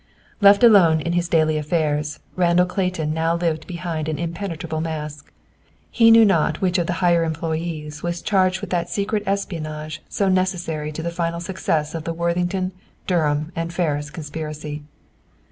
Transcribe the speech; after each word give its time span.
Left 0.41 0.63
alone 0.63 0.97
to 1.03 1.11
his 1.11 1.29
daily 1.29 1.59
affairs, 1.59 2.19
Randall 2.35 2.65
Clayton 2.65 3.13
now 3.13 3.35
lived 3.35 3.67
behind 3.67 4.09
an 4.09 4.17
impenetrable 4.17 4.81
mask. 4.81 5.31
He 5.91 6.09
knew 6.09 6.25
not 6.25 6.59
which 6.59 6.79
of 6.79 6.87
the 6.87 6.93
higher 7.05 7.23
employees 7.23 8.01
was 8.01 8.23
charged 8.23 8.61
with 8.61 8.71
that 8.71 8.89
secret 8.89 9.21
espionage 9.27 10.01
so 10.09 10.27
necessary 10.27 10.91
to 10.91 11.03
the 11.03 11.11
final 11.11 11.39
success 11.39 11.93
of 11.93 12.05
the 12.05 12.13
Worthington, 12.13 12.71
Durham 13.05 13.51
and 13.55 13.71
Ferris 13.71 14.09
conspiracy. 14.09 14.81